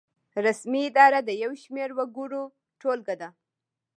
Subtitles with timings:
[0.45, 2.43] رسمي اداره د یو شمیر وګړو
[2.81, 3.29] ټولګه ده.